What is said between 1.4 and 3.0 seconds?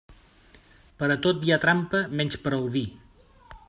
hi ha trampa menys per al vi.